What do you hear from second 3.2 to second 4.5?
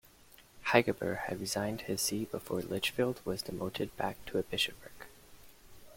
was demoted back to a